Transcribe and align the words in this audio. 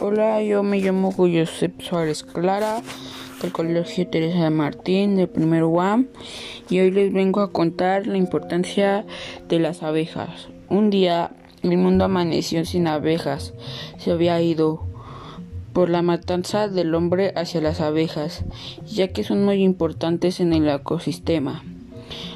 Hola, 0.00 0.42
yo 0.42 0.62
me 0.62 0.80
llamo 0.80 1.12
Josep 1.12 1.82
Suárez 1.82 2.22
Clara, 2.22 2.80
del 3.42 3.52
Colegio 3.52 4.08
Teresa 4.08 4.44
de 4.44 4.50
Martín, 4.50 5.16
del 5.16 5.28
primer 5.28 5.64
UAM, 5.64 6.08
y 6.70 6.80
hoy 6.80 6.90
les 6.90 7.12
vengo 7.12 7.42
a 7.42 7.52
contar 7.52 8.06
la 8.06 8.16
importancia 8.16 9.04
de 9.46 9.58
las 9.58 9.82
abejas. 9.82 10.48
Un 10.70 10.88
día 10.88 11.32
el 11.62 11.76
mundo 11.76 12.06
amaneció 12.06 12.64
sin 12.64 12.86
abejas, 12.86 13.52
se 13.98 14.10
había 14.10 14.40
ido 14.40 14.86
por 15.74 15.90
la 15.90 16.00
matanza 16.00 16.68
del 16.68 16.94
hombre 16.94 17.34
hacia 17.36 17.60
las 17.60 17.82
abejas, 17.82 18.44
ya 18.86 19.08
que 19.08 19.22
son 19.22 19.44
muy 19.44 19.62
importantes 19.62 20.40
en 20.40 20.54
el 20.54 20.66
ecosistema. 20.68 21.62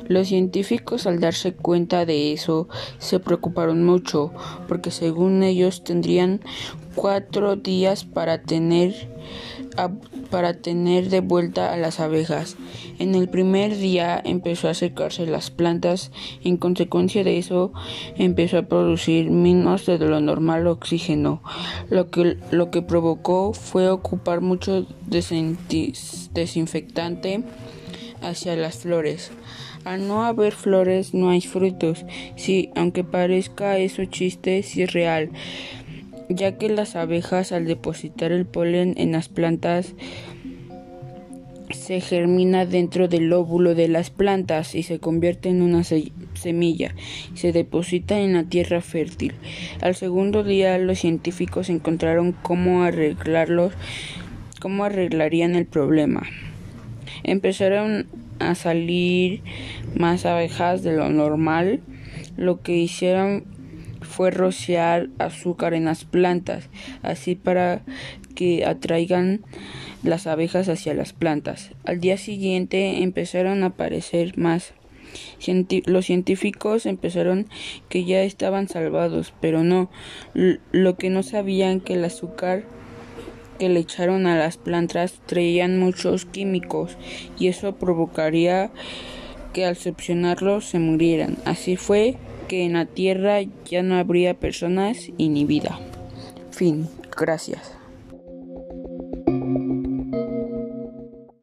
Los 0.06 0.28
científicos 0.28 1.06
al 1.06 1.20
darse 1.20 1.52
cuenta 1.52 2.06
de 2.06 2.32
eso 2.32 2.68
se 2.98 3.20
preocuparon 3.20 3.84
mucho 3.84 4.32
porque 4.66 4.90
según 4.90 5.42
ellos 5.42 5.84
tendrían 5.84 6.40
cuatro 6.95 7.56
días 7.56 8.04
para 8.04 8.42
tener 8.42 9.09
para 10.30 10.54
tener 10.54 11.09
de 11.09 11.20
vuelta 11.20 11.73
a 11.73 11.76
las 11.76 12.00
abejas. 12.00 12.56
En 12.98 13.14
el 13.14 13.28
primer 13.28 13.76
día 13.76 14.20
empezó 14.24 14.68
a 14.68 14.74
secarse 14.74 15.26
las 15.26 15.50
plantas, 15.50 16.10
en 16.42 16.56
consecuencia 16.56 17.23
de 17.23 17.38
eso 17.38 17.73
empezó 18.16 18.59
a 18.59 18.62
producir 18.62 19.30
menos 19.30 19.87
de 19.87 19.98
lo 19.98 20.20
normal 20.20 20.66
oxígeno, 20.66 21.42
lo 21.88 22.10
que, 22.10 22.38
lo 22.50 22.70
que 22.70 22.82
provocó 22.82 23.52
fue 23.52 23.88
ocupar 23.88 24.40
mucho 24.40 24.87
desinfectante 25.06 27.45
hacia 28.22 28.56
las 28.56 28.78
flores. 28.78 29.30
Al 29.84 30.06
no 30.06 30.24
haber 30.24 30.52
flores 30.52 31.14
no 31.14 31.30
hay 31.30 31.40
frutos. 31.40 32.04
Sí, 32.36 32.70
aunque 32.74 33.04
parezca 33.04 33.78
eso 33.78 34.04
chiste, 34.04 34.62
sí 34.62 34.82
es 34.82 34.92
real, 34.92 35.30
ya 36.28 36.59
que 36.59 36.68
las 36.68 36.96
abejas 36.96 37.52
al 37.52 37.66
depositar 37.66 38.32
el 38.32 38.46
polen 38.46 38.95
en 38.96 39.12
las 39.12 39.28
plantas 39.28 39.95
se 41.70 42.01
germina 42.01 42.66
dentro 42.66 43.09
del 43.09 43.32
óvulo 43.32 43.74
de 43.74 43.88
las 43.88 44.10
plantas 44.10 44.74
y 44.74 44.82
se 44.82 44.98
convierte 44.98 45.48
en 45.48 45.62
una 45.62 45.84
semilla 45.84 46.95
se 47.34 47.52
deposita 47.52 48.18
en 48.18 48.34
la 48.34 48.45
tierra 48.45 48.80
fértil. 48.80 49.34
Al 49.80 49.95
segundo 49.95 50.45
día 50.45 50.78
los 50.78 50.98
científicos 50.98 51.68
encontraron 51.68 52.32
cómo 52.32 52.82
arreglarlos, 52.82 53.73
cómo 54.60 54.84
arreglarían 54.84 55.54
el 55.54 55.66
problema. 55.66 56.23
Empezaron 57.24 58.07
a 58.38 58.55
salir 58.55 59.43
más 59.95 60.27
abejas 60.27 60.83
de 60.83 60.97
lo 60.97 61.09
normal. 61.09 61.80
Lo 62.37 62.63
que 62.63 62.77
hicieron 62.77 63.45
fue 64.00 64.31
rociar 64.31 65.09
azúcar 65.19 65.75
en 65.75 65.84
las 65.84 66.05
plantas, 66.05 66.69
así 67.03 67.34
para 67.34 67.83
que 68.34 68.65
atraigan 68.65 69.41
las 70.03 70.27
abejas 70.27 70.69
hacia 70.69 70.94
las 70.94 71.12
plantas. 71.12 71.71
Al 71.84 72.00
día 72.00 72.16
siguiente 72.16 73.03
empezaron 73.03 73.62
a 73.62 73.66
aparecer 73.66 74.39
más. 74.39 74.75
los 75.87 76.06
científicos 76.06 76.87
empezaron 76.87 77.47
que 77.89 78.05
ya 78.05 78.22
estaban 78.22 78.69
salvados, 78.69 79.33
pero 79.41 79.65
no. 79.65 79.91
lo 80.34 80.97
que 80.97 81.11
no 81.11 81.22
sabían 81.22 81.81
que 81.81 81.94
el 81.94 82.05
azúcar 82.05 82.65
que 83.59 83.69
le 83.69 83.81
echaron 83.81 84.26
a 84.26 84.37
las 84.37 84.56
plantas 84.56 85.14
traían 85.26 85.78
muchos 85.78 86.25
químicos 86.25 86.97
y 87.38 87.48
eso 87.48 87.75
provocaría 87.75 88.70
que 89.53 89.65
al 89.65 89.76
succionarlos 89.76 90.66
se 90.66 90.78
murieran. 90.78 91.37
Así 91.44 91.76
fue 91.76 92.16
que 92.48 92.65
en 92.65 92.75
la 92.75 92.87
tierra 92.87 93.41
ya 93.65 93.82
no 93.82 93.97
habría 93.97 94.34
personas 94.34 95.10
y 95.16 95.28
ni 95.28 95.44
vida. 95.44 95.78
Fin. 96.50 96.88
Gracias. 97.16 97.78